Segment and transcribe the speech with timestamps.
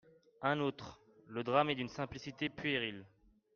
[0.41, 3.05] Un autre:«Le drame est d’une simplicité puérile.